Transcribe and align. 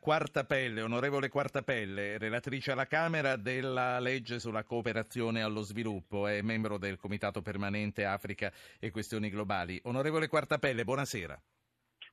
Quartapelle, 0.00 0.80
onorevole 0.80 1.28
Quartapelle, 1.28 2.16
relatrice 2.16 2.72
alla 2.72 2.86
Camera 2.86 3.36
della 3.36 4.00
legge 4.00 4.38
sulla 4.38 4.64
cooperazione 4.64 5.42
allo 5.42 5.60
sviluppo 5.60 6.28
e 6.28 6.40
membro 6.40 6.78
del 6.78 6.96
Comitato 6.96 7.42
Permanente 7.42 8.06
Africa 8.06 8.50
e 8.78 8.90
Questioni 8.90 9.28
Globali. 9.28 9.78
Onorevole 9.84 10.28
Quartapelle, 10.28 10.82
buonasera. 10.82 11.38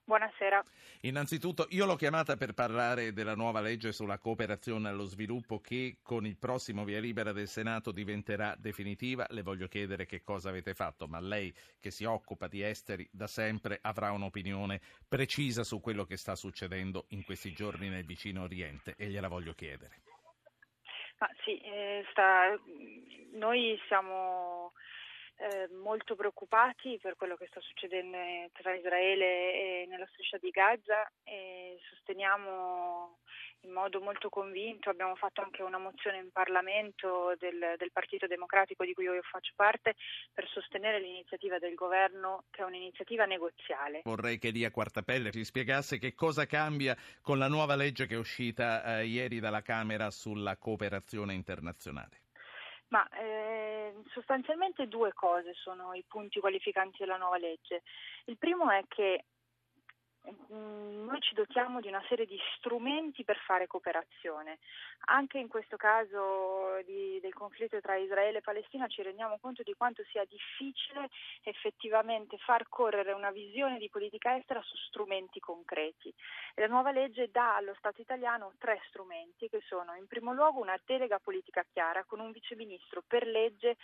Buonasera. 0.05 0.62
Innanzitutto 1.02 1.66
io 1.70 1.86
l'ho 1.86 1.96
chiamata 1.96 2.36
per 2.36 2.54
parlare 2.54 3.13
della 3.13 3.36
nuova 3.36 3.62
legge 3.62 3.94
sulla 3.94 4.18
cooperazione 4.18 4.89
allo 4.89 5.05
sviluppo 5.05 5.62
che 5.62 6.00
con 6.04 6.26
il 6.26 6.38
prossimo 6.38 6.84
via 6.84 7.00
libera 7.00 7.32
del 7.32 7.48
Senato 7.48 7.91
diventerà 7.91 8.54
definitiva. 8.58 9.26
Le 9.30 9.44
voglio 9.44 9.68
chiedere 9.68 10.05
che 10.05 10.21
cosa 10.21 10.50
avete 10.50 10.73
fatto, 10.73 11.08
ma 11.08 11.21
lei 11.21 11.54
che 11.80 11.89
si 11.89 12.04
occupa 12.04 12.48
di 12.48 12.62
esteri 12.62 13.08
da 13.12 13.27
sempre 13.27 13.80
avrà 13.81 14.12
un'opinione 14.12 14.81
precisa 15.08 15.63
su 15.63 15.80
quello 15.80 16.04
che 16.04 16.17
sta 16.17 16.35
succedendo 16.35 17.05
in 17.09 17.23
questi 17.23 17.54
giorni 17.54 17.88
nel 17.88 18.05
vicino 18.05 18.44
Oriente 18.44 18.95
e 18.98 19.08
gliela 19.08 19.30
voglio 19.30 19.54
chiedere. 19.54 20.02
Ah, 21.20 21.30
sì, 21.45 21.58
eh, 21.59 22.05
sta... 22.12 22.59
noi 23.34 23.80
siamo 23.88 24.62
eh, 25.43 25.67
molto 25.81 26.15
preoccupati 26.15 26.97
per 27.02 27.15
quello 27.15 27.35
che 27.35 27.47
sta 27.47 27.59
succedendo 27.59 28.17
tra 28.53 28.73
Israele 28.73 29.53
e 29.53 29.85
nella 29.89 30.07
striscia 30.11 30.38
di 30.38 30.49
Gaza 30.49 31.09
e 31.23 31.77
sosteniamo 31.89 33.17
in 33.63 33.71
modo 33.71 34.02
molto 34.02 34.29
convinto, 34.29 34.89
abbiamo 34.89 35.16
fatto 35.16 35.41
anche 35.41 35.61
una 35.61 35.77
mozione 35.77 36.17
in 36.17 36.31
Parlamento 36.31 37.33
del, 37.39 37.75
del 37.77 37.91
Partito 37.91 38.27
Democratico 38.27 38.83
di 38.83 38.93
cui 38.93 39.05
io 39.05 39.19
faccio 39.21 39.53
parte 39.55 39.95
per 40.33 40.47
sostenere 40.49 40.99
l'iniziativa 40.99 41.59
del 41.59 41.73
governo 41.75 42.44
che 42.49 42.61
è 42.61 42.66
un'iniziativa 42.66 43.25
negoziale. 43.25 44.02
Vorrei 44.03 44.38
che 44.38 44.49
Lia 44.49 44.71
Quartapelle 44.71 45.31
ci 45.31 45.44
spiegasse 45.44 45.97
che 45.97 46.13
cosa 46.13 46.45
cambia 46.45 46.95
con 47.21 47.38
la 47.38 47.47
nuova 47.47 47.75
legge 47.75 48.05
che 48.05 48.16
è 48.16 48.17
uscita 48.17 48.99
eh, 48.99 49.05
ieri 49.05 49.39
dalla 49.39 49.61
Camera 49.61 50.11
sulla 50.11 50.57
cooperazione 50.57 51.33
internazionale. 51.33 52.22
Ma 52.89 53.07
eh, 53.09 53.72
sostanzialmente 54.11 54.88
due 54.88 55.13
cose 55.13 55.53
sono 55.53 55.94
i 55.94 56.03
punti 56.08 56.39
qualificanti 56.39 56.97
della 56.99 57.17
nuova 57.17 57.38
legge. 57.38 57.83
Il 58.25 58.38
primo 58.38 58.69
è 58.69 58.83
che 58.88 59.25
noi 60.47 61.19
ci 61.19 61.33
dotiamo 61.33 61.81
di 61.81 61.88
una 61.88 62.03
serie 62.07 62.25
di 62.25 62.39
strumenti 62.55 63.23
per 63.23 63.38
fare 63.38 63.67
cooperazione. 63.67 64.59
Anche 65.05 65.38
in 65.38 65.47
questo 65.47 65.75
caso 65.75 66.81
di, 66.85 67.19
del 67.21 67.33
conflitto 67.33 67.79
tra 67.81 67.95
Israele 67.95 68.38
e 68.38 68.41
Palestina 68.41 68.88
ci 68.88 69.01
rendiamo 69.01 69.38
conto 69.41 69.63
di 69.63 69.73
quanto 69.73 70.03
sia 70.11 70.23
difficile 70.25 71.09
effettivamente 71.44 72.38
far 72.38 72.69
correre 72.69 73.11
una 73.11 73.31
visione 73.31 73.77
di 73.77 73.89
politica 73.89 74.38
estera 74.38 74.61
su 74.61 74.75
strumenti 74.88 75.39
concreti. 75.39 76.13
La 76.55 76.67
nuova 76.67 76.91
legge 76.91 77.29
dà 77.31 77.55
allo 77.55 77.75
Stato 77.77 78.01
italiano 78.01 78.53
tre 78.57 78.81
strumenti 78.88 79.49
che 79.49 79.61
sono 79.67 79.95
in 79.95 80.07
primo 80.07 80.33
luogo 80.33 80.61
una 80.61 80.79
delega 80.85 81.19
politica 81.19 81.66
chiara 81.71 82.03
con 82.05 82.19
un 82.19 82.31
viceministro 82.31 83.03
per 83.05 83.27
legge 83.27 83.75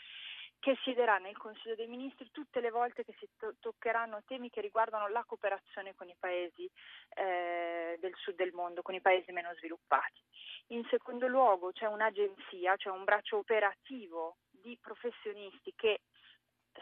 che 0.59 0.77
siederà 0.83 1.17
nel 1.17 1.37
Consiglio 1.37 1.75
dei 1.75 1.87
Ministri 1.87 2.29
tutte 2.31 2.59
le 2.59 2.69
volte 2.69 3.03
che 3.03 3.15
si 3.17 3.27
to- 3.37 3.55
toccheranno 3.59 4.23
temi 4.25 4.49
che 4.49 4.61
riguardano 4.61 5.07
la 5.07 5.23
cooperazione 5.25 5.95
con 5.95 6.09
i 6.09 6.15
paesi 6.19 6.69
eh, 7.15 7.97
del 7.99 8.13
sud 8.15 8.35
del 8.35 8.51
mondo, 8.51 8.81
con 8.81 8.93
i 8.93 9.01
paesi 9.01 9.31
meno 9.31 9.53
sviluppati. 9.55 10.21
In 10.67 10.85
secondo 10.89 11.27
luogo 11.27 11.71
c'è 11.71 11.85
un'agenzia, 11.85 12.75
cioè 12.75 12.93
un 12.93 13.05
braccio 13.05 13.37
operativo 13.37 14.37
di 14.51 14.77
professionisti 14.79 15.73
che 15.75 16.01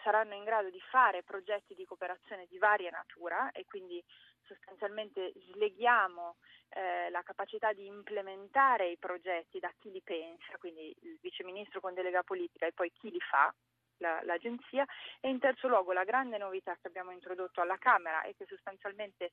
saranno 0.03 0.33
in 0.33 0.43
grado 0.43 0.69
di 0.69 0.81
fare 0.89 1.23
progetti 1.23 1.75
di 1.75 1.85
cooperazione 1.85 2.45
di 2.47 2.57
varia 2.57 2.89
natura 2.89 3.51
e 3.51 3.65
quindi 3.65 4.03
sostanzialmente 4.47 5.33
sleghiamo 5.51 6.37
eh, 6.69 7.09
la 7.09 7.21
capacità 7.21 7.73
di 7.73 7.85
implementare 7.85 8.89
i 8.89 8.97
progetti 8.97 9.59
da 9.59 9.71
chi 9.77 9.91
li 9.91 10.01
pensa, 10.01 10.57
quindi 10.57 10.95
il 11.01 11.17
viceministro 11.21 11.79
con 11.79 11.93
delega 11.93 12.23
politica 12.23 12.65
e 12.65 12.73
poi 12.73 12.91
chi 12.91 13.11
li 13.11 13.19
fa, 13.19 13.53
la, 13.97 14.21
l'agenzia. 14.23 14.85
E 15.19 15.29
in 15.29 15.39
terzo 15.39 15.67
luogo 15.67 15.93
la 15.93 16.03
grande 16.03 16.37
novità 16.37 16.75
che 16.81 16.87
abbiamo 16.87 17.11
introdotto 17.11 17.61
alla 17.61 17.77
Camera 17.77 18.23
e 18.23 18.35
che 18.35 18.45
sostanzialmente 18.47 19.31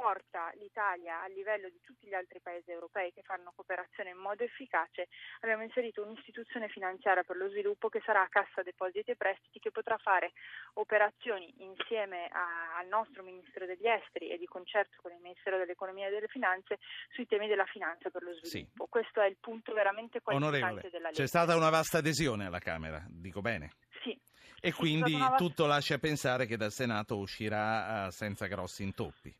porta 0.00 0.50
l'Italia 0.56 1.20
a 1.20 1.28
livello 1.28 1.68
di 1.68 1.78
tutti 1.82 2.08
gli 2.08 2.14
altri 2.14 2.40
paesi 2.40 2.70
europei 2.70 3.12
che 3.12 3.20
fanno 3.20 3.52
cooperazione 3.54 4.08
in 4.08 4.16
modo 4.16 4.42
efficace, 4.42 5.08
abbiamo 5.40 5.62
inserito 5.62 6.02
un'istituzione 6.02 6.68
finanziaria 6.68 7.22
per 7.22 7.36
lo 7.36 7.50
sviluppo 7.50 7.90
che 7.90 8.00
sarà 8.02 8.26
Cassa 8.30 8.62
Depositi 8.62 9.10
e 9.10 9.16
Prestiti 9.16 9.58
che 9.58 9.70
potrà 9.70 9.98
fare 9.98 10.32
operazioni 10.80 11.52
insieme 11.58 12.28
a, 12.32 12.78
al 12.78 12.86
nostro 12.86 13.22
Ministero 13.22 13.66
degli 13.66 13.86
Esteri 13.86 14.30
e 14.30 14.38
di 14.38 14.46
concerto 14.46 14.96
con 15.02 15.12
il 15.12 15.20
Ministero 15.20 15.58
dell'Economia 15.58 16.08
e 16.08 16.10
delle 16.10 16.28
Finanze 16.28 16.78
sui 17.10 17.26
temi 17.26 17.46
della 17.46 17.66
finanza 17.66 18.08
per 18.08 18.22
lo 18.22 18.32
sviluppo. 18.40 18.84
Sì. 18.84 18.88
Questo 18.88 19.20
è 19.20 19.26
il 19.26 19.36
punto 19.38 19.74
veramente 19.74 20.22
qualificante 20.22 20.64
Onorevole, 20.64 20.90
della 20.90 21.08
legge. 21.08 21.20
C'è 21.20 21.28
stata 21.28 21.54
una 21.56 21.68
vasta 21.68 21.98
adesione 21.98 22.46
alla 22.46 22.58
Camera, 22.58 23.04
dico 23.06 23.42
bene? 23.42 23.72
Sì. 24.02 24.18
E 24.62 24.72
quindi 24.72 25.18
tutto 25.36 25.66
lascia 25.66 25.98
pensare 25.98 26.46
che 26.46 26.56
dal 26.56 26.72
Senato 26.72 27.18
uscirà 27.18 28.06
uh, 28.06 28.10
senza 28.10 28.46
grossi 28.46 28.82
intoppi. 28.82 29.34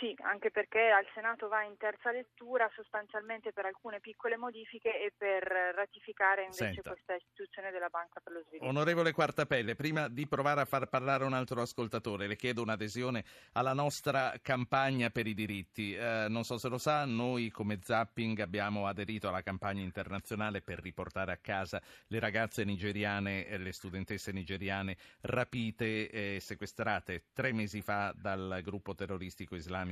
Sì, 0.00 0.16
anche 0.22 0.50
perché 0.50 0.88
al 0.88 1.04
Senato 1.12 1.46
va 1.48 1.62
in 1.62 1.76
terza 1.76 2.10
lettura 2.10 2.70
sostanzialmente 2.74 3.52
per 3.52 3.66
alcune 3.66 4.00
piccole 4.00 4.38
modifiche 4.38 4.98
e 4.98 5.12
per 5.14 5.42
ratificare 5.74 6.44
invece 6.44 6.72
Senta. 6.72 6.90
questa 6.92 7.16
istituzione 7.16 7.70
della 7.70 7.88
Banca 7.88 8.18
per 8.20 8.32
lo 8.32 8.42
Sviluppo. 8.46 8.66
Onorevole 8.66 9.12
Quartapelle, 9.12 9.74
prima 9.74 10.08
di 10.08 10.26
provare 10.26 10.62
a 10.62 10.64
far 10.64 10.88
parlare 10.88 11.24
un 11.24 11.34
altro 11.34 11.60
ascoltatore, 11.60 12.26
le 12.26 12.36
chiedo 12.36 12.62
un'adesione 12.62 13.22
alla 13.52 13.74
nostra 13.74 14.32
campagna 14.40 15.10
per 15.10 15.26
i 15.26 15.34
diritti. 15.34 15.94
Eh, 15.94 16.26
non 16.30 16.44
so 16.44 16.56
se 16.56 16.70
lo 16.70 16.78
sa, 16.78 17.04
noi 17.04 17.50
come 17.50 17.78
Zapping 17.82 18.38
abbiamo 18.40 18.86
aderito 18.86 19.28
alla 19.28 19.42
campagna 19.42 19.82
internazionale 19.82 20.62
per 20.62 20.80
riportare 20.80 21.32
a 21.32 21.36
casa 21.36 21.78
le 22.06 22.18
ragazze 22.18 22.64
nigeriane 22.64 23.46
e 23.46 23.58
le 23.58 23.72
studentesse 23.72 24.32
nigeriane 24.32 24.96
rapite 25.20 26.08
e 26.08 26.40
sequestrate 26.40 27.24
tre 27.34 27.52
mesi 27.52 27.82
fa 27.82 28.14
dal 28.16 28.60
gruppo 28.62 28.94
terroristico 28.94 29.56
islamico 29.56 29.88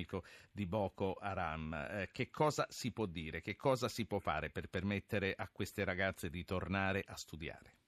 di 0.50 0.66
Boko 0.66 1.16
Haram. 1.20 1.72
Eh, 1.72 2.08
che 2.12 2.30
cosa 2.30 2.66
si 2.68 2.92
può 2.92 3.06
dire, 3.06 3.40
che 3.40 3.56
cosa 3.56 3.88
si 3.88 4.06
può 4.06 4.18
fare 4.18 4.50
per 4.50 4.68
permettere 4.68 5.34
a 5.36 5.48
queste 5.48 5.84
ragazze 5.84 6.30
di 6.30 6.44
tornare 6.44 7.02
a 7.06 7.16
studiare? 7.16 7.78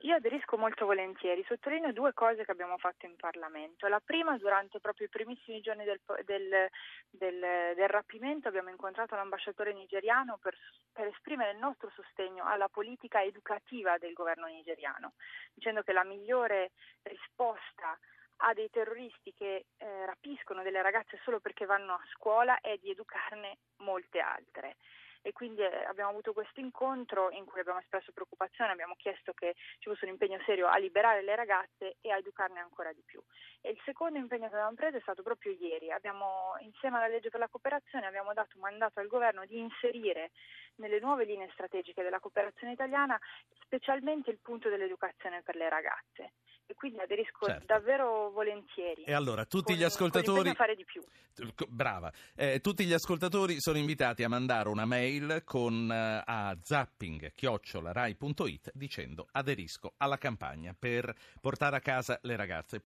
Io 0.00 0.16
aderisco 0.16 0.56
molto 0.56 0.86
volentieri, 0.86 1.44
sottolineo 1.46 1.92
due 1.92 2.12
cose 2.12 2.44
che 2.44 2.50
abbiamo 2.50 2.76
fatto 2.78 3.06
in 3.06 3.16
Parlamento. 3.16 3.86
La 3.86 4.00
prima, 4.04 4.36
durante 4.36 4.80
proprio 4.80 5.06
i 5.06 5.10
primissimi 5.10 5.60
giorni 5.60 5.84
del, 5.84 6.00
del, 6.24 6.68
del, 7.10 7.74
del 7.74 7.88
rapimento, 7.88 8.48
abbiamo 8.48 8.70
incontrato 8.70 9.14
l'ambasciatore 9.14 9.72
nigeriano 9.72 10.38
per, 10.42 10.56
per, 10.92 11.06
esprimere 11.06 11.52
il 11.52 11.58
nostro 11.58 11.90
sostegno 11.94 12.44
alla 12.44 12.68
politica 12.68 13.22
educativa 13.22 13.96
del 13.98 14.12
governo 14.12 14.46
nigeriano, 14.46 15.12
dicendo 15.54 15.82
che 15.82 15.92
la 15.92 16.04
migliore 16.04 16.72
risposta 17.02 17.98
a 18.38 18.52
dei 18.52 18.70
terroristi 18.70 19.32
che 19.32 19.66
eh, 19.76 20.06
rapiscono 20.06 20.62
delle 20.62 20.82
ragazze 20.82 21.18
solo 21.22 21.40
perché 21.40 21.66
vanno 21.66 21.94
a 21.94 22.04
scuola 22.12 22.60
e 22.60 22.78
di 22.80 22.90
educarne 22.90 23.58
molte 23.78 24.20
altre. 24.20 24.76
E 25.26 25.32
quindi 25.32 25.62
eh, 25.62 25.84
abbiamo 25.86 26.10
avuto 26.10 26.34
questo 26.34 26.60
incontro 26.60 27.30
in 27.30 27.46
cui 27.46 27.58
abbiamo 27.58 27.78
espresso 27.78 28.12
preoccupazione, 28.12 28.72
abbiamo 28.72 28.94
chiesto 28.94 29.32
che 29.32 29.54
ci 29.78 29.88
fosse 29.88 30.04
un 30.04 30.10
impegno 30.10 30.38
serio 30.44 30.68
a 30.68 30.76
liberare 30.76 31.22
le 31.22 31.34
ragazze 31.34 31.96
e 32.02 32.10
a 32.10 32.18
educarne 32.18 32.60
ancora 32.60 32.92
di 32.92 33.02
più. 33.02 33.22
E 33.62 33.70
il 33.70 33.80
secondo 33.86 34.18
impegno 34.18 34.48
che 34.48 34.54
abbiamo 34.54 34.74
preso 34.74 34.98
è 34.98 35.00
stato 35.00 35.22
proprio 35.22 35.52
ieri. 35.52 35.90
Abbiamo, 35.90 36.56
insieme 36.60 36.98
alla 36.98 37.08
legge 37.08 37.30
per 37.30 37.40
la 37.40 37.48
cooperazione, 37.48 38.06
abbiamo 38.06 38.34
dato 38.34 38.58
mandato 38.58 39.00
al 39.00 39.06
governo 39.06 39.46
di 39.46 39.58
inserire 39.58 40.30
nelle 40.74 41.00
nuove 41.00 41.24
linee 41.24 41.48
strategiche 41.52 42.02
della 42.02 42.20
cooperazione 42.20 42.74
italiana 42.74 43.18
specialmente 43.62 44.28
il 44.30 44.40
punto 44.42 44.68
dell'educazione 44.68 45.40
per 45.40 45.56
le 45.56 45.70
ragazze 45.70 46.32
quindi 46.84 47.00
aderisco 47.00 47.46
certo. 47.46 47.64
davvero 47.64 48.30
volentieri. 48.30 49.04
E 49.04 49.14
allora 49.14 49.46
tutti 49.46 49.72
con, 49.72 49.76
gli 49.76 49.84
ascoltatori 49.84 50.52
fare 50.54 50.74
di 50.74 50.84
più. 50.84 51.02
Brava. 51.66 52.12
Eh, 52.36 52.60
tutti 52.60 52.84
gli 52.84 52.92
ascoltatori 52.92 53.58
sono 53.58 53.78
invitati 53.78 54.22
a 54.22 54.28
mandare 54.28 54.68
una 54.68 54.84
mail 54.84 55.40
con 55.44 55.88
uh, 55.88 56.22
a 56.24 56.54
zapping@rai.it 56.60 57.30
dicendo 58.74 59.26
aderisco 59.32 59.94
alla 59.96 60.18
campagna 60.18 60.76
per 60.78 61.14
portare 61.40 61.76
a 61.76 61.80
casa 61.80 62.18
le 62.22 62.36
ragazze. 62.36 62.80